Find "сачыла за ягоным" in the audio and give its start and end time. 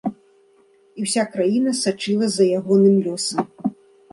1.83-2.95